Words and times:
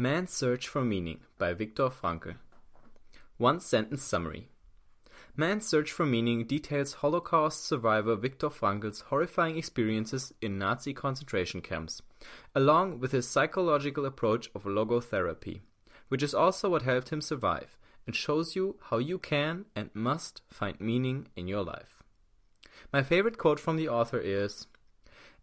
Man's 0.00 0.32
Search 0.32 0.68
for 0.68 0.84
Meaning 0.84 1.18
by 1.38 1.52
Viktor 1.54 1.88
Frankl. 1.88 2.36
One 3.36 3.58
sentence 3.58 4.04
summary. 4.04 4.46
Man's 5.36 5.66
Search 5.66 5.90
for 5.90 6.06
Meaning 6.06 6.44
details 6.44 6.92
Holocaust 6.92 7.64
survivor 7.64 8.14
Viktor 8.14 8.48
Frankl's 8.48 9.00
horrifying 9.00 9.58
experiences 9.58 10.32
in 10.40 10.56
Nazi 10.56 10.94
concentration 10.94 11.60
camps, 11.60 12.00
along 12.54 13.00
with 13.00 13.10
his 13.10 13.26
psychological 13.26 14.06
approach 14.06 14.48
of 14.54 14.62
logotherapy, 14.62 15.62
which 16.06 16.22
is 16.22 16.32
also 16.32 16.70
what 16.70 16.82
helped 16.82 17.08
him 17.08 17.20
survive 17.20 17.76
and 18.06 18.14
shows 18.14 18.54
you 18.54 18.76
how 18.90 18.98
you 18.98 19.18
can 19.18 19.64
and 19.74 19.90
must 19.94 20.42
find 20.48 20.80
meaning 20.80 21.26
in 21.34 21.48
your 21.48 21.64
life. 21.64 22.04
My 22.92 23.02
favorite 23.02 23.36
quote 23.36 23.58
from 23.58 23.74
the 23.74 23.88
author 23.88 24.20
is 24.20 24.68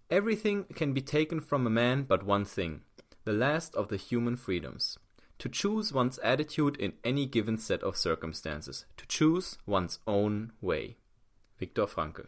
Everything 0.10 0.64
can 0.76 0.94
be 0.94 1.02
taken 1.02 1.42
from 1.42 1.68
a 1.68 1.70
man 1.70 2.04
but 2.04 2.24
one 2.24 2.46
thing 2.46 2.84
the 3.26 3.34
last 3.34 3.76
of 3.76 3.90
the 3.90 3.98
human 3.98 4.38
freedoms. 4.38 4.98
To 5.40 5.50
choose 5.50 5.92
one's 5.92 6.18
attitude 6.20 6.78
in 6.78 6.94
any 7.04 7.26
given 7.26 7.58
set 7.58 7.84
of 7.84 7.98
circumstances. 7.98 8.86
To 8.98 9.06
choose 9.08 9.58
one's 9.66 10.00
own 10.08 10.54
way. 10.62 10.96
Viktor 11.60 11.86
Frankl. 11.86 12.28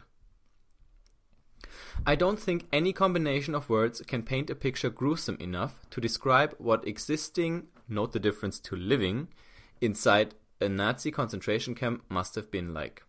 I 2.06 2.14
don't 2.14 2.38
think 2.38 2.66
any 2.72 2.92
combination 2.92 3.54
of 3.54 3.70
words 3.70 4.02
can 4.06 4.22
paint 4.22 4.50
a 4.50 4.54
picture 4.54 4.90
gruesome 4.90 5.36
enough 5.40 5.80
to 5.90 6.00
describe 6.00 6.54
what 6.58 6.86
existing, 6.86 7.68
note 7.88 8.12
the 8.12 8.18
difference 8.18 8.60
to 8.60 8.76
living, 8.76 9.28
inside 9.80 10.34
a 10.60 10.68
Nazi 10.68 11.10
concentration 11.10 11.74
camp 11.74 12.04
must 12.08 12.34
have 12.34 12.50
been 12.50 12.74
like. 12.74 13.02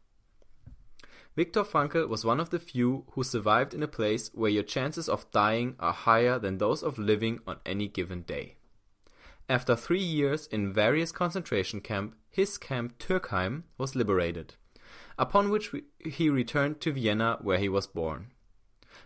Viktor 1.39 1.63
Frankl 1.63 2.09
was 2.09 2.25
one 2.25 2.41
of 2.41 2.49
the 2.49 2.59
few 2.59 3.05
who 3.11 3.23
survived 3.23 3.73
in 3.73 3.81
a 3.81 3.87
place 3.87 4.29
where 4.33 4.51
your 4.51 4.61
chances 4.61 5.07
of 5.07 5.31
dying 5.31 5.77
are 5.79 5.93
higher 5.93 6.37
than 6.37 6.57
those 6.57 6.83
of 6.83 6.99
living 6.99 7.39
on 7.47 7.59
any 7.65 7.87
given 7.87 8.23
day. 8.23 8.57
After 9.47 9.73
three 9.73 10.03
years 10.03 10.47
in 10.47 10.73
various 10.73 11.13
concentration 11.13 11.79
camps, 11.79 12.17
his 12.29 12.57
camp 12.57 12.99
Turkheim 12.99 13.63
was 13.77 13.95
liberated, 13.95 14.55
upon 15.17 15.49
which 15.49 15.73
he 16.03 16.29
returned 16.29 16.81
to 16.81 16.91
Vienna 16.91 17.37
where 17.39 17.57
he 17.57 17.69
was 17.69 17.87
born. 17.87 18.31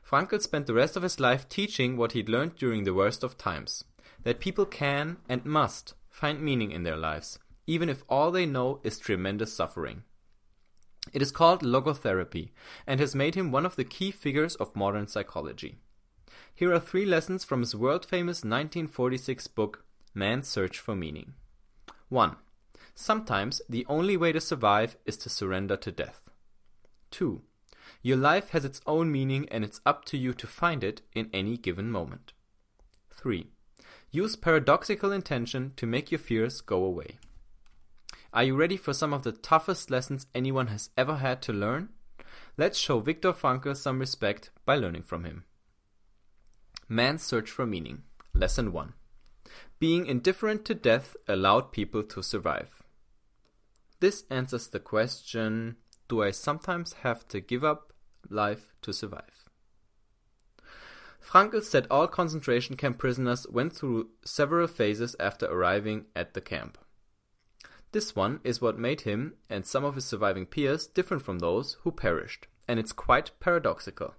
Frankl 0.03 0.41
spent 0.41 0.65
the 0.65 0.73
rest 0.73 0.97
of 0.97 1.03
his 1.03 1.19
life 1.19 1.47
teaching 1.47 1.97
what 1.97 2.13
he'd 2.13 2.29
learned 2.29 2.55
during 2.55 2.83
the 2.83 2.95
worst 2.95 3.23
of 3.23 3.37
times, 3.37 3.83
that 4.23 4.39
people 4.39 4.65
can 4.65 5.17
and 5.29 5.45
must 5.45 5.93
find 6.09 6.41
meaning 6.41 6.71
in 6.71 6.81
their 6.81 6.97
lives, 6.97 7.37
even 7.67 7.89
if 7.89 8.03
all 8.09 8.31
they 8.31 8.47
know 8.47 8.79
is 8.83 8.97
tremendous 8.97 9.53
suffering. 9.53 10.01
It 11.11 11.21
is 11.21 11.31
called 11.31 11.61
logotherapy 11.61 12.51
and 12.87 12.99
has 12.99 13.13
made 13.13 13.35
him 13.35 13.51
one 13.51 13.65
of 13.65 13.75
the 13.75 13.83
key 13.83 14.11
figures 14.11 14.55
of 14.55 14.75
modern 14.75 15.07
psychology. 15.07 15.77
Here 16.55 16.73
are 16.73 16.79
three 16.79 17.05
lessons 17.05 17.43
from 17.43 17.59
his 17.59 17.75
world 17.75 18.05
famous 18.05 18.37
1946 18.37 19.47
book, 19.47 19.85
Man's 20.13 20.47
Search 20.47 20.79
for 20.79 20.95
Meaning. 20.95 21.33
1. 22.09 22.35
Sometimes 22.95 23.61
the 23.67 23.85
only 23.89 24.15
way 24.15 24.31
to 24.31 24.39
survive 24.39 24.97
is 25.05 25.17
to 25.17 25.29
surrender 25.29 25.75
to 25.77 25.91
death. 25.91 26.21
2. 27.11 27.41
Your 28.01 28.17
life 28.17 28.49
has 28.49 28.65
its 28.65 28.81
own 28.85 29.11
meaning 29.11 29.47
and 29.49 29.63
it's 29.63 29.81
up 29.85 30.05
to 30.05 30.17
you 30.17 30.33
to 30.33 30.47
find 30.47 30.83
it 30.83 31.01
in 31.13 31.29
any 31.33 31.57
given 31.57 31.91
moment. 31.91 32.33
3. 33.11 33.47
Use 34.11 34.35
paradoxical 34.35 35.11
intention 35.11 35.73
to 35.75 35.87
make 35.87 36.11
your 36.11 36.19
fears 36.19 36.61
go 36.61 36.83
away. 36.83 37.17
Are 38.33 38.43
you 38.43 38.55
ready 38.55 38.77
for 38.77 38.95
some 38.95 39.13
of 39.13 39.21
the 39.21 39.31
toughest 39.31 39.91
lessons 39.91 40.25
anyone 40.33 40.65
has 40.67 40.89
ever 40.97 41.17
had 41.17 41.39
to 41.43 41.53
learn? 41.53 41.89
Let's 42.57 42.79
show 42.79 42.99
Viktor 42.99 43.31
Frankl 43.31 43.77
some 43.77 43.99
respect 43.99 44.49
by 44.65 44.75
learning 44.75 45.03
from 45.03 45.23
him. 45.23 45.43
Man's 46.89 47.21
Search 47.21 47.51
for 47.51 47.67
Meaning. 47.67 48.01
Lesson 48.33 48.71
1. 48.71 48.93
Being 49.77 50.07
indifferent 50.07 50.65
to 50.65 50.73
death 50.73 51.15
allowed 51.27 51.71
people 51.71 52.01
to 52.01 52.23
survive. 52.23 52.81
This 53.99 54.23
answers 54.31 54.67
the 54.67 54.79
question 54.79 55.75
Do 56.07 56.23
I 56.23 56.31
sometimes 56.31 56.93
have 57.03 57.27
to 57.27 57.39
give 57.39 57.63
up 57.63 57.93
life 58.31 58.73
to 58.81 58.93
survive? 58.93 59.47
Frankl 61.23 61.63
said 61.63 61.85
all 61.91 62.07
concentration 62.07 62.77
camp 62.77 62.97
prisoners 62.97 63.45
went 63.47 63.73
through 63.73 64.09
several 64.25 64.65
phases 64.65 65.15
after 65.19 65.45
arriving 65.45 66.05
at 66.15 66.33
the 66.33 66.41
camp. 66.41 66.79
This 67.93 68.15
one 68.15 68.39
is 68.43 68.59
what 68.59 68.79
made 68.79 69.01
him 69.01 69.35
and 69.51 69.67
some 69.67 69.85
of 69.85 69.93
his 69.93 70.05
surviving 70.05 70.47
peers 70.47 70.87
different 70.87 71.21
from 71.21 71.39
those 71.39 71.77
who 71.83 71.91
perished, 71.91 72.47
and 72.67 72.79
it's 72.79 72.91
quite 72.91 73.31
paradoxical. 73.39 74.15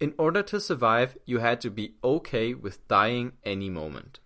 In 0.00 0.12
order 0.18 0.42
to 0.42 0.60
survive, 0.60 1.16
you 1.24 1.38
had 1.38 1.60
to 1.60 1.70
be 1.70 1.94
okay 2.02 2.52
with 2.52 2.86
dying 2.88 3.32
any 3.44 3.70
moment. 3.70 4.18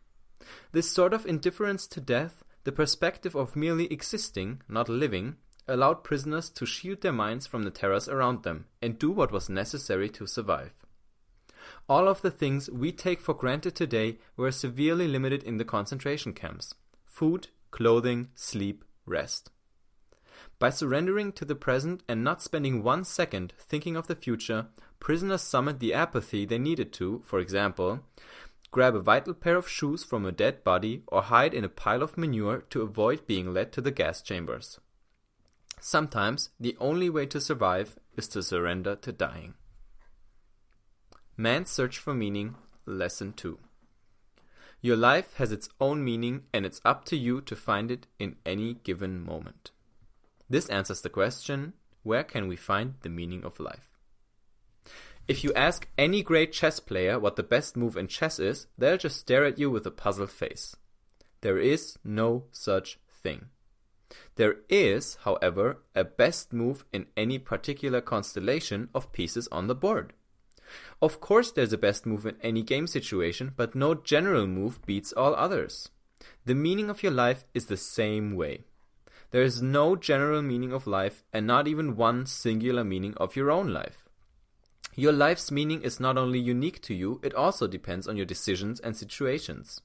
This 0.73 0.91
sort 0.91 1.13
of 1.13 1.27
indifference 1.27 1.87
to 1.89 2.01
death, 2.01 2.43
the 2.65 2.73
perspective 2.73 3.37
of 3.37 3.55
merely 3.55 3.85
existing, 3.93 4.63
not 4.67 4.89
living, 4.89 5.37
allowed 5.69 6.03
prisoners 6.03 6.49
to 6.49 6.65
shield 6.65 7.03
their 7.03 7.13
minds 7.13 7.47
from 7.47 7.65
the 7.65 7.71
terrors 7.71 8.09
around 8.09 8.45
them 8.45 8.65
and 8.81 8.99
do 8.99 9.11
what 9.11 9.31
was 9.31 9.51
necessary 9.51 10.09
to 10.09 10.27
survive. 10.27 10.73
All 11.87 12.09
of 12.09 12.23
the 12.23 12.31
things 12.31 12.71
we 12.71 12.93
take 12.93 13.21
for 13.21 13.35
granted 13.35 13.75
today 13.77 14.19
were 14.39 14.51
severely 14.51 15.07
limited 15.07 15.43
in 15.43 15.59
the 15.59 15.67
concentration 15.67 16.33
camps 16.33 16.75
food, 17.05 17.49
clothing, 17.71 18.29
sleep, 18.35 18.85
rest. 19.07 19.51
By 20.59 20.71
surrendering 20.71 21.33
to 21.33 21.45
the 21.45 21.55
present 21.55 22.03
and 22.09 22.23
not 22.23 22.43
spending 22.43 22.83
one 22.83 23.05
second 23.05 23.55
thinking 23.59 23.97
of 23.97 24.07
the 24.07 24.15
future, 24.15 24.67
prisoners 24.99 25.43
summoned 25.43 25.81
the 25.81 25.95
apathy 25.95 26.45
they 26.45 26.59
needed 26.59 26.93
to, 26.95 27.23
for 27.25 27.39
example, 27.39 28.01
grab 28.71 28.95
a 28.95 29.01
vital 29.01 29.35
pair 29.35 29.57
of 29.57 29.69
shoes 29.69 30.05
from 30.05 30.25
a 30.25 30.33
dead 30.33 30.63
body 30.63 31.03
or 31.09 31.23
hide 31.23 31.55
in 31.55 31.65
a 31.65 31.69
pile 31.69 32.03
of 32.03 32.19
manure 32.19 32.61
to 32.71 32.83
avoid 32.83 33.27
being 33.27 33.53
led 33.53 33.73
to 33.73 33.81
the 33.81 33.91
gas 33.91 34.23
chambers. 34.23 34.79
Sometimes 35.81 36.51
the 36.61 36.77
only 36.79 37.09
way 37.09 37.25
to 37.27 37.41
survive 37.41 37.97
is 38.17 38.29
to 38.29 38.43
surrender 38.43 38.97
to 38.97 39.13
dying. 39.13 39.55
Man's 41.37 41.71
Search 41.71 41.97
for 41.99 42.13
Meaning, 42.13 42.55
Lesson 42.85 43.33
2. 43.33 43.59
Your 44.83 44.97
life 44.97 45.35
has 45.35 45.53
its 45.53 45.69
own 45.81 46.05
meaning 46.05 46.45
and 46.55 46.65
it's 46.65 46.81
up 46.85 47.05
to 47.07 47.17
you 47.17 47.41
to 47.43 47.55
find 47.55 47.91
it 47.91 48.07
in 48.19 48.37
any 48.47 48.75
given 48.75 49.23
moment. 49.25 49.73
This 50.49 50.69
answers 50.69 51.03
the 51.03 51.11
question 51.11 51.75
where 52.03 52.25
can 52.25 52.49
we 52.49 52.57
find 52.57 52.95
the 53.03 53.11
meaning 53.11 53.45
of 53.45 53.61
life? 53.61 53.91
If 55.29 55.45
you 55.45 55.53
ask 55.55 55.87
any 55.99 56.23
great 56.23 56.53
chess 56.53 56.81
player 56.81 57.19
what 57.19 57.37
the 57.37 57.43
best 57.43 57.77
move 57.77 57.97
in 57.97 58.09
chess 58.09 58.39
is, 58.39 58.67
they'll 58.79 58.97
just 58.97 59.19
stare 59.19 59.45
at 59.45 59.59
you 59.59 59.71
with 59.71 59.87
a 59.87 59.91
puzzled 59.91 60.31
face. 60.31 60.75
There 61.43 61.59
is 61.59 61.99
no 62.03 62.45
such 62.51 62.99
thing. 63.23 63.47
There 64.37 64.57
is, 64.69 65.19
however, 65.25 65.83
a 65.95 66.05
best 66.05 66.53
move 66.53 66.85
in 66.93 67.07
any 67.17 67.39
particular 67.39 68.01
constellation 68.01 68.89
of 68.95 69.13
pieces 69.13 69.47
on 69.53 69.67
the 69.67 69.75
board. 69.75 70.15
Of 71.03 71.21
course 71.21 71.51
there's 71.51 71.73
a 71.73 71.79
best 71.79 72.07
move 72.07 72.27
in 72.27 72.37
any 72.43 72.63
game 72.63 72.87
situation, 72.87 73.53
but 73.57 73.75
no 73.75 73.95
general 73.95 74.47
move 74.47 74.85
beats 74.87 75.13
all 75.13 75.35
others. 75.35 75.91
The 76.45 76.55
meaning 76.55 76.91
of 76.91 77.03
your 77.03 77.13
life 77.13 77.45
is 77.55 77.67
the 77.67 77.77
same 77.77 78.35
way. 78.37 78.65
There 79.31 79.43
is 79.43 79.63
no 79.63 79.97
general 79.97 80.43
meaning 80.43 80.73
of 80.73 80.87
life 80.87 81.23
and 81.33 81.47
not 81.47 81.69
even 81.69 81.97
one 81.97 82.27
singular 82.27 82.85
meaning 82.85 83.15
of 83.17 83.37
your 83.37 83.51
own 83.51 83.73
life. 83.73 84.05
Your 84.97 85.13
life's 85.13 85.51
meaning 85.51 85.83
is 85.83 86.01
not 86.01 86.19
only 86.19 86.39
unique 86.39 86.83
to 86.83 86.95
you, 86.95 87.21
it 87.23 87.35
also 87.35 87.67
depends 87.67 88.09
on 88.09 88.17
your 88.17 88.27
decisions 88.27 88.81
and 88.81 88.97
situations. 88.97 89.81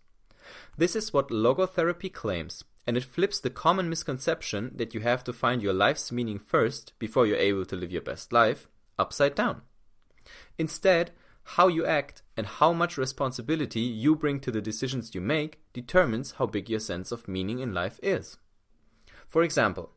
This 0.78 0.96
is 0.96 1.14
what 1.14 1.30
logotherapy 1.30 2.12
claims, 2.12 2.64
and 2.88 2.98
it 2.98 3.04
flips 3.04 3.40
the 3.40 3.50
common 3.50 3.90
misconception 3.90 4.72
that 4.76 4.94
you 4.94 5.02
have 5.02 5.24
to 5.26 5.34
find 5.34 5.62
your 5.62 5.74
life's 5.74 6.12
meaning 6.12 6.40
first 6.40 6.94
before 7.00 7.26
you're 7.26 7.38
able 7.38 7.66
to 7.66 7.76
live 7.76 7.92
your 7.92 8.02
best 8.02 8.34
life 8.34 8.68
upside 8.98 9.36
down. 9.36 9.62
Instead, 10.58 11.12
how 11.44 11.68
you 11.68 11.86
act 11.86 12.24
and 12.36 12.48
how 12.48 12.74
much 12.74 12.98
responsibility 12.98 13.82
you 13.82 14.16
bring 14.16 14.40
to 14.40 14.52
the 14.52 14.62
decisions 14.62 15.14
you 15.14 15.22
make 15.22 15.60
determines 15.74 16.34
how 16.34 16.48
big 16.48 16.70
your 16.70 16.80
sense 16.80 17.12
of 17.12 17.28
meaning 17.28 17.60
in 17.60 17.74
life 17.74 18.00
is. 18.02 18.38
For 19.28 19.44
example, 19.44 19.92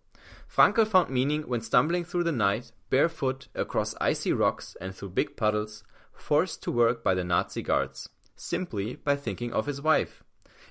Frankl 0.49 0.87
found 0.87 1.11
meaning 1.11 1.43
when 1.43 1.61
stumbling 1.61 2.05
through 2.05 2.25
the 2.25 2.33
night, 2.33 2.73
barefoot, 2.91 3.49
across 3.55 3.95
icy 4.01 4.33
rocks 4.33 4.77
and 4.81 4.95
through 4.95 5.11
big 5.11 5.37
puddles, 5.37 5.85
forced 6.13 6.63
to 6.63 6.73
work 6.73 7.03
by 7.03 7.15
the 7.15 7.25
Nazi 7.25 7.63
guards, 7.63 8.09
simply 8.37 8.97
by 8.97 9.17
thinking 9.17 9.53
of 9.53 9.67
his 9.67 9.81
wife, 9.81 10.23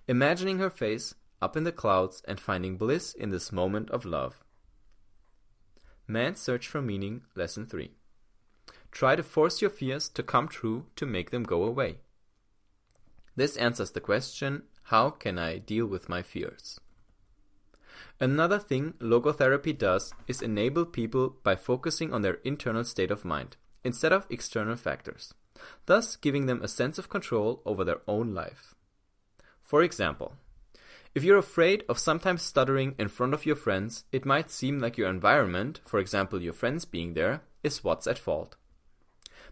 imagining 0.08 0.60
her 0.60 0.70
face 0.70 1.16
up 1.42 1.56
in 1.56 1.64
the 1.64 1.72
clouds 1.72 2.22
and 2.28 2.40
finding 2.40 2.78
bliss 2.78 3.14
in 3.14 3.30
this 3.30 3.52
moment 3.52 3.90
of 3.92 4.06
love. 4.06 4.44
Man's 6.08 6.40
Search 6.40 6.68
for 6.68 6.82
Meaning, 6.82 7.24
Lesson 7.36 7.66
3. 7.66 7.92
Try 8.92 9.16
to 9.16 9.24
force 9.24 9.62
your 9.62 9.70
fears 9.70 10.10
to 10.10 10.24
come 10.24 10.48
true 10.48 10.86
to 10.96 11.06
make 11.06 11.32
them 11.32 11.44
go 11.44 11.64
away. 11.64 11.98
This 13.36 13.56
answers 13.58 13.92
the 13.92 14.02
question 14.02 14.64
how 14.84 15.10
can 15.10 15.38
I 15.38 15.58
deal 15.58 15.86
with 15.86 16.08
my 16.08 16.22
fears? 16.22 16.80
Another 18.20 18.58
thing 18.58 18.94
logotherapy 19.00 19.78
does 19.78 20.14
is 20.28 20.42
enable 20.42 20.86
people 20.86 21.36
by 21.44 21.56
focusing 21.56 22.14
on 22.14 22.22
their 22.22 22.40
internal 22.44 22.84
state 22.84 23.12
of 23.12 23.26
mind 23.26 23.58
instead 23.84 24.12
of 24.12 24.26
external 24.30 24.76
factors, 24.76 25.34
thus 25.86 26.16
giving 26.16 26.46
them 26.46 26.62
a 26.62 26.68
sense 26.68 26.98
of 26.98 27.10
control 27.10 27.62
over 27.66 27.84
their 27.84 28.02
own 28.08 28.34
life. 28.34 28.74
For 29.62 29.84
example, 29.84 30.34
if 31.14 31.24
you're 31.24 31.38
afraid 31.38 31.84
of 31.90 32.00
sometimes 32.00 32.42
stuttering 32.42 32.96
in 32.98 33.08
front 33.08 33.34
of 33.34 33.46
your 33.46 33.56
friends, 33.56 34.06
it 34.12 34.26
might 34.26 34.52
seem 34.52 34.80
like 34.80 34.98
your 34.98 35.10
environment, 35.10 35.82
for 35.86 36.00
example 36.00 36.42
your 36.42 36.54
friends 36.54 36.86
being 36.86 37.14
there, 37.14 37.42
is 37.64 37.84
what's 37.84 38.08
at 38.08 38.18
fault. 38.18 38.56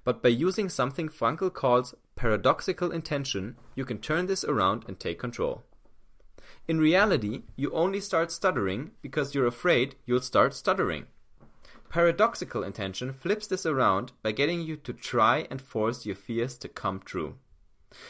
But 0.05 0.21
by 0.21 0.29
using 0.29 0.69
something 0.69 1.09
Frankl 1.09 1.51
calls 1.51 1.95
paradoxical 2.15 2.91
intention, 2.91 3.57
you 3.73 3.83
can 3.83 3.97
turn 3.97 4.27
this 4.27 4.45
around 4.45 4.85
and 4.87 4.99
take 4.99 5.19
control. 5.19 5.63
In 6.67 6.79
reality, 6.79 7.41
you 7.55 7.71
only 7.71 7.99
start 7.99 8.31
stuttering 8.31 8.91
because 9.01 9.33
you're 9.33 9.47
afraid 9.47 9.95
you'll 10.05 10.21
start 10.21 10.53
stuttering. 10.53 11.07
Paradoxical 11.89 12.63
intention 12.63 13.13
flips 13.13 13.47
this 13.47 13.65
around 13.65 14.11
by 14.21 14.31
getting 14.31 14.61
you 14.61 14.75
to 14.77 14.93
try 14.93 15.47
and 15.49 15.59
force 15.59 16.05
your 16.05 16.15
fears 16.15 16.57
to 16.59 16.69
come 16.69 16.99
true. 16.99 17.37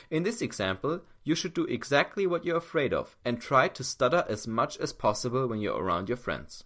In 0.09 0.24
this 0.24 0.41
example, 0.41 1.01
you 1.24 1.33
should 1.33 1.53
do 1.53 1.65
exactly 1.65 2.27
what 2.27 2.44
you're 2.44 2.57
afraid 2.57 2.94
of 2.94 3.15
and 3.24 3.39
try 3.39 3.69
to 3.69 3.83
stutter 3.83 4.25
as 4.27 4.48
much 4.48 4.77
as 4.80 4.91
possible 4.91 5.48
when 5.48 5.62
you're 5.62 5.81
around 5.81 6.09
your 6.09 6.18
friends. 6.18 6.65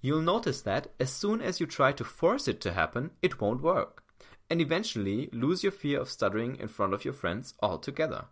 You'll 0.00 0.22
notice 0.22 0.62
that 0.62 0.88
as 0.98 1.12
soon 1.12 1.40
as 1.40 1.60
you 1.60 1.66
try 1.66 1.92
to 1.92 2.04
force 2.04 2.48
it 2.48 2.60
to 2.62 2.72
happen, 2.72 3.10
it 3.22 3.40
won't 3.40 3.62
work 3.62 4.02
and 4.50 4.60
eventually 4.60 5.30
lose 5.32 5.62
your 5.62 5.72
fear 5.72 6.00
of 6.00 6.10
stuttering 6.10 6.56
in 6.56 6.68
front 6.68 6.92
of 6.92 7.04
your 7.04 7.14
friends 7.14 7.54
altogether. 7.62 8.24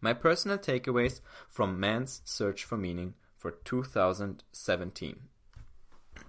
My 0.00 0.12
personal 0.12 0.58
takeaways 0.58 1.20
from 1.48 1.80
Man's 1.80 2.20
Search 2.24 2.64
for 2.64 2.76
Meaning 2.76 3.14
for 3.38 3.52
2017. 3.52 5.20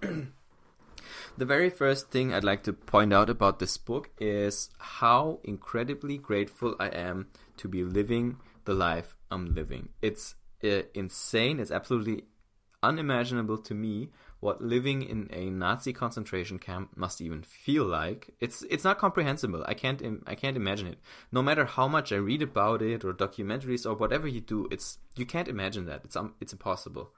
the 0.00 1.44
very 1.44 1.68
first 1.68 2.10
thing 2.10 2.32
I'd 2.32 2.44
like 2.44 2.62
to 2.62 2.72
point 2.72 3.12
out 3.12 3.28
about 3.28 3.58
this 3.58 3.76
book 3.76 4.10
is 4.18 4.70
how 4.78 5.40
incredibly 5.44 6.16
grateful 6.16 6.76
I 6.78 6.88
am 6.88 7.26
to 7.58 7.68
be 7.68 7.84
living 7.84 8.38
the 8.64 8.74
life 8.74 9.16
I'm 9.30 9.54
living. 9.54 9.90
It's 10.00 10.36
uh, 10.64 10.82
insane, 10.94 11.60
it's 11.60 11.70
absolutely 11.70 12.24
unimaginable 12.82 13.58
to 13.58 13.74
me 13.74 14.10
what 14.40 14.60
living 14.62 15.02
in 15.02 15.28
a 15.32 15.50
Nazi 15.50 15.92
concentration 15.92 16.58
camp 16.58 16.96
must 16.96 17.20
even 17.20 17.42
feel 17.42 17.84
like. 17.84 18.30
It's 18.40 18.62
it's 18.70 18.84
not 18.84 18.98
comprehensible. 18.98 19.64
I 19.66 19.74
can't 19.74 20.02
I 20.26 20.34
can't 20.34 20.56
imagine 20.56 20.88
it. 20.88 20.98
No 21.32 21.42
matter 21.42 21.64
how 21.64 21.88
much 21.88 22.12
I 22.12 22.16
read 22.16 22.42
about 22.42 22.82
it 22.82 23.04
or 23.04 23.12
documentaries 23.12 23.86
or 23.86 23.94
whatever 23.94 24.28
you 24.28 24.40
do, 24.40 24.68
it's 24.70 24.98
you 25.16 25.26
can't 25.26 25.48
imagine 25.48 25.86
that. 25.86 26.02
It's 26.04 26.16
um, 26.16 26.34
it's 26.40 26.52
impossible. 26.52 27.10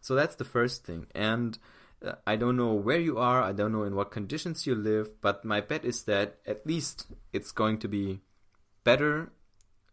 So 0.00 0.14
that's 0.14 0.36
the 0.36 0.44
first 0.44 0.84
thing. 0.84 1.06
And 1.14 1.58
uh, 2.04 2.12
I 2.26 2.36
don't 2.36 2.56
know 2.56 2.74
where 2.74 3.00
you 3.00 3.18
are. 3.18 3.42
I 3.42 3.52
don't 3.52 3.72
know 3.72 3.82
in 3.82 3.96
what 3.96 4.10
conditions 4.10 4.66
you 4.66 4.74
live. 4.74 5.20
But 5.20 5.44
my 5.44 5.60
bet 5.60 5.84
is 5.84 6.04
that 6.04 6.38
at 6.46 6.66
least 6.66 7.06
it's 7.32 7.50
going 7.50 7.78
to 7.78 7.88
be 7.88 8.20
better 8.84 9.32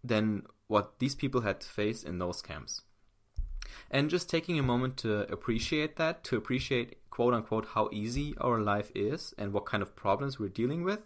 than 0.04 0.44
what 0.68 1.00
these 1.00 1.16
people 1.16 1.42
had 1.42 1.62
to 1.62 1.68
face 1.68 2.04
in 2.04 2.20
those 2.20 2.42
camps 2.42 2.82
and 3.90 4.10
just 4.10 4.30
taking 4.30 4.58
a 4.60 4.64
moment 4.64 4.98
to 4.98 5.32
appreciate 5.32 5.96
that, 5.98 6.24
to 6.26 6.38
appreciate 6.38 6.98
quote 7.10 7.34
unquote 7.34 7.68
how 7.74 7.90
easy 7.92 8.34
our 8.40 8.60
life 8.60 8.92
is 8.96 9.34
and 9.38 9.54
what 9.54 9.66
kind 9.66 9.84
of 9.84 9.96
problems 9.96 10.40
we're 10.40 10.50
dealing 10.50 10.84
with. 10.84 11.02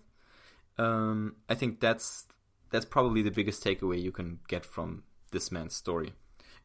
Um, 0.78 1.36
I 1.50 1.56
think 1.56 1.80
that's 1.80 2.28
that's 2.70 2.86
probably 2.86 3.22
the 3.22 3.32
biggest 3.32 3.64
takeaway 3.64 4.02
you 4.02 4.12
can 4.12 4.40
get 4.48 4.66
from 4.66 5.04
this 5.32 5.52
man's 5.52 5.76
story 5.76 6.14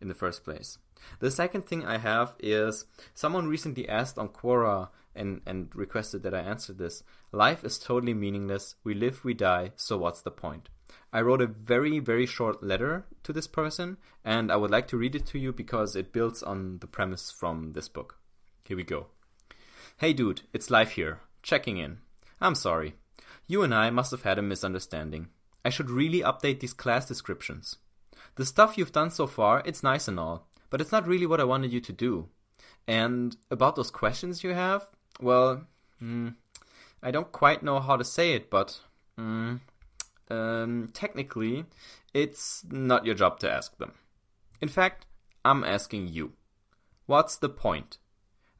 in 0.00 0.08
the 0.08 0.14
first 0.14 0.44
place. 0.44 0.78
The 1.18 1.30
second 1.30 1.62
thing 1.66 1.84
I 1.84 1.98
have 1.98 2.34
is 2.38 2.84
someone 3.14 3.48
recently 3.48 3.88
asked 3.88 4.18
on 4.18 4.28
Quora 4.28 4.88
and, 5.14 5.40
and 5.46 5.74
requested 5.74 6.22
that 6.22 6.34
I 6.34 6.40
answer 6.40 6.72
this. 6.72 7.02
Life 7.32 7.64
is 7.64 7.78
totally 7.78 8.14
meaningless. 8.14 8.76
We 8.84 8.94
live, 8.94 9.24
we 9.24 9.34
die, 9.34 9.72
so 9.76 9.98
what's 9.98 10.22
the 10.22 10.30
point? 10.30 10.68
I 11.12 11.20
wrote 11.20 11.42
a 11.42 11.46
very, 11.46 11.98
very 11.98 12.24
short 12.24 12.62
letter 12.62 13.04
to 13.24 13.32
this 13.32 13.46
person, 13.46 13.98
and 14.24 14.50
I 14.50 14.56
would 14.56 14.70
like 14.70 14.88
to 14.88 14.96
read 14.96 15.14
it 15.14 15.26
to 15.26 15.38
you 15.38 15.52
because 15.52 15.94
it 15.94 16.12
builds 16.12 16.42
on 16.42 16.78
the 16.78 16.86
premise 16.86 17.30
from 17.30 17.72
this 17.72 17.88
book. 17.88 18.18
Here 18.64 18.76
we 18.76 18.84
go. 18.84 19.08
Hey 19.98 20.14
dude, 20.14 20.42
it's 20.54 20.70
Life 20.70 20.92
here, 20.92 21.20
checking 21.42 21.76
in. 21.76 21.98
I'm 22.40 22.54
sorry. 22.54 22.94
You 23.46 23.62
and 23.62 23.74
I 23.74 23.90
must 23.90 24.10
have 24.10 24.22
had 24.22 24.38
a 24.38 24.42
misunderstanding. 24.42 25.28
I 25.64 25.70
should 25.70 25.90
really 25.90 26.20
update 26.20 26.60
these 26.60 26.72
class 26.72 27.06
descriptions. 27.06 27.76
The 28.36 28.46
stuff 28.46 28.78
you've 28.78 28.92
done 28.92 29.10
so 29.10 29.26
far, 29.26 29.62
it's 29.66 29.82
nice 29.82 30.08
and 30.08 30.18
all, 30.18 30.48
but 30.70 30.80
it's 30.80 30.92
not 30.92 31.06
really 31.06 31.26
what 31.26 31.40
I 31.40 31.44
wanted 31.44 31.72
you 31.72 31.80
to 31.80 31.92
do. 31.92 32.28
And 32.88 33.36
about 33.50 33.76
those 33.76 33.90
questions 33.90 34.42
you 34.42 34.54
have, 34.54 34.88
well, 35.20 35.66
mm, 36.02 36.34
I 37.02 37.10
don't 37.10 37.30
quite 37.30 37.62
know 37.62 37.80
how 37.80 37.96
to 37.96 38.04
say 38.04 38.32
it, 38.32 38.48
but 38.48 38.80
mm, 39.18 39.60
um, 40.32 40.90
technically, 40.93 41.67
it's 42.14 42.64
not 42.70 43.05
your 43.05 43.14
job 43.14 43.38
to 43.40 43.50
ask 43.50 43.76
them. 43.79 43.93
In 44.61 44.69
fact, 44.69 45.06
I'm 45.44 45.64
asking 45.64 46.08
you. 46.08 46.32
What's 47.06 47.37
the 47.37 47.49
point? 47.49 47.99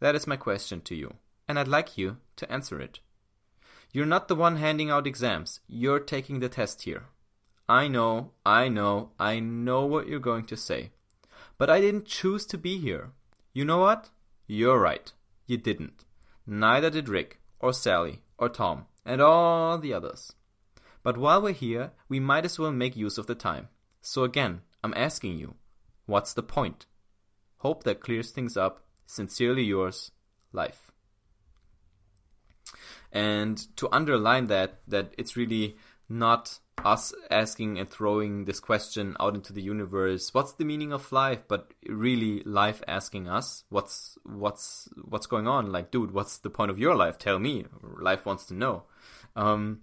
That 0.01 0.15
is 0.15 0.27
my 0.27 0.37
question 0.37 0.81
to 0.83 0.95
you, 0.95 1.15
and 1.49 1.59
I'd 1.59 1.69
like 1.69 1.97
you 1.97 2.19
to 2.37 2.53
answer 2.53 2.81
it. 2.81 3.01
You're 3.93 4.07
not 4.07 4.29
the 4.29 4.35
one 4.35 4.57
handing 4.57 4.91
out 4.91 5.07
exams, 5.07 5.61
you're 5.69 6.01
taking 6.01 6.41
the 6.41 6.49
test 6.49 6.83
here. 6.83 7.05
I 7.69 7.89
know, 7.89 8.33
I 8.45 8.69
know, 8.69 9.11
I 9.19 9.39
know 9.41 9.87
what 9.87 10.09
you're 10.09 10.19
going 10.19 10.47
to 10.47 10.57
say. 10.57 10.91
But 11.57 11.71
I 11.71 11.81
didn't 11.81 12.07
choose 12.07 12.45
to 12.47 12.59
be 12.59 12.79
here. 12.79 13.13
You 13.53 13.65
know 13.65 13.79
what? 13.79 14.11
You're 14.47 14.79
right. 14.79 15.13
You 15.47 15.57
didn't. 15.57 16.05
Neither 16.47 16.91
did 16.91 17.09
Rick, 17.09 17.41
or 17.61 17.73
Sally, 17.73 18.23
or 18.39 18.49
Tom, 18.49 18.87
and 19.05 19.21
all 19.21 19.79
the 19.79 19.95
others. 19.95 20.33
But 21.03 21.17
while 21.17 21.43
we're 21.43 21.53
here, 21.53 21.93
we 22.09 22.21
might 22.21 22.45
as 22.45 22.59
well 22.59 22.73
make 22.73 22.97
use 22.97 23.19
of 23.19 23.27
the 23.27 23.35
time. 23.35 23.69
So 24.01 24.25
again, 24.25 24.61
I'm 24.85 24.95
asking 24.95 25.39
you, 25.39 25.55
what's 26.07 26.35
the 26.35 26.43
point? 26.43 26.87
Hope 27.59 27.85
that 27.85 28.01
clears 28.01 28.31
things 28.31 28.57
up. 28.57 28.85
Sincerely 29.07 29.63
yours, 29.63 30.11
Life. 30.53 30.91
And 33.11 33.59
to 33.77 33.89
underline 33.93 34.47
that, 34.47 34.81
that 34.89 35.15
it's 35.19 35.37
really 35.37 35.77
not 36.09 36.59
us 36.85 37.15
asking 37.31 37.79
and 37.79 37.89
throwing 37.89 38.45
this 38.45 38.61
question 38.61 39.17
out 39.21 39.35
into 39.35 39.53
the 39.53 39.63
universe 39.63 40.35
what's 40.35 40.55
the 40.55 40.65
meaning 40.65 40.93
of 40.93 41.13
life 41.13 41.41
but 41.47 41.73
really 41.87 42.43
life 42.45 42.83
asking 42.89 43.29
us 43.29 43.65
what's 43.69 44.19
what's 44.25 44.89
what's 45.05 45.27
going 45.27 45.47
on 45.47 45.71
like 45.71 45.91
dude 45.91 46.11
what's 46.11 46.39
the 46.39 46.51
point 46.51 46.71
of 46.71 46.79
your 46.79 46.97
life 46.97 47.19
tell 47.19 47.39
me 47.39 47.65
life 48.01 48.27
wants 48.27 48.47
to 48.47 48.55
know 48.55 48.83
um, 49.37 49.81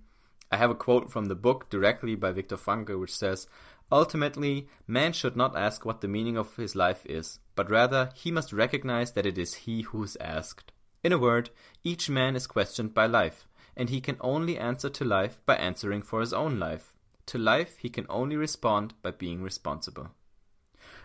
I 0.52 0.58
have 0.58 0.72
a 0.72 0.76
quote 0.76 1.12
from 1.12 1.26
the 1.26 1.36
book 1.36 1.70
directly 1.70 2.16
by 2.16 2.32
Viktor 2.32 2.58
Frankl, 2.58 3.00
which 3.00 3.16
says, 3.16 3.48
Ultimately, 3.92 4.68
man 4.88 5.14
should 5.14 5.36
not 5.36 5.58
ask 5.58 5.86
what 5.86 6.02
the 6.02 6.08
meaning 6.08 6.38
of 6.38 6.56
his 6.56 6.76
life 6.76 7.06
is, 7.06 7.40
but 7.56 7.70
rather 7.70 8.12
he 8.16 8.32
must 8.32 8.54
recognize 8.54 9.14
that 9.14 9.26
it 9.26 9.38
is 9.38 9.54
he 9.66 9.82
who 9.82 10.04
is 10.04 10.18
asked. 10.20 10.72
In 11.04 11.14
a 11.14 11.18
word, 11.18 11.50
each 11.84 12.10
man 12.10 12.36
is 12.36 12.46
questioned 12.46 12.94
by 12.94 13.06
life, 13.06 13.48
and 13.76 13.90
he 13.90 14.02
can 14.02 14.18
only 14.22 14.58
answer 14.58 14.90
to 14.90 15.06
life 15.06 15.42
by 15.46 15.56
answering 15.56 16.02
for 16.02 16.20
his 16.20 16.34
own 16.34 16.60
life. 16.60 16.94
To 17.28 17.38
life, 17.38 17.78
he 17.78 17.90
can 17.90 18.06
only 18.10 18.36
respond 18.36 18.94
by 19.02 19.12
being 19.12 19.42
responsible. 19.42 20.10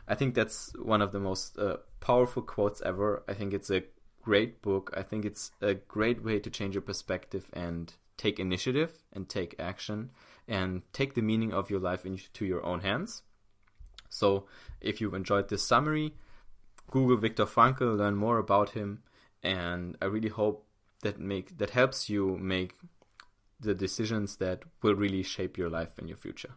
I 0.08 0.14
think 0.14 0.34
that's 0.34 0.72
one 0.76 1.00
of 1.00 1.12
the 1.12 1.20
most 1.20 1.58
uh, 1.58 1.78
powerful 2.00 2.42
quotes 2.42 2.82
ever. 2.82 3.22
I 3.28 3.34
think 3.34 3.54
it's 3.54 3.70
a 3.70 3.84
great 4.22 4.62
book. 4.62 4.92
I 4.96 5.02
think 5.02 5.24
it's 5.24 5.52
a 5.60 5.74
great 5.74 6.22
way 6.24 6.38
to 6.38 6.50
change 6.50 6.74
your 6.74 6.82
perspective 6.82 7.48
and 7.52 7.92
take 8.16 8.38
initiative 8.38 8.98
and 9.12 9.28
take 9.28 9.54
action 9.58 10.10
and 10.46 10.82
take 10.92 11.14
the 11.14 11.22
meaning 11.22 11.52
of 11.52 11.70
your 11.70 11.80
life 11.80 12.04
into 12.04 12.44
your 12.44 12.64
own 12.64 12.80
hands. 12.80 13.22
So, 14.08 14.46
if 14.80 15.00
you've 15.00 15.14
enjoyed 15.14 15.48
this 15.48 15.66
summary, 15.66 16.14
Google 16.90 17.16
Viktor 17.16 17.46
Frankl, 17.46 17.96
learn 17.96 18.14
more 18.14 18.38
about 18.38 18.70
him, 18.70 19.02
and 19.42 19.96
I 20.00 20.04
really 20.06 20.28
hope 20.28 20.66
that 21.02 21.18
make 21.18 21.58
that 21.58 21.70
helps 21.70 22.08
you 22.08 22.36
make 22.38 22.74
the 23.60 23.74
decisions 23.74 24.36
that 24.36 24.62
will 24.82 24.94
really 24.94 25.22
shape 25.22 25.56
your 25.56 25.70
life 25.70 25.98
and 25.98 26.08
your 26.08 26.16
future. 26.16 26.54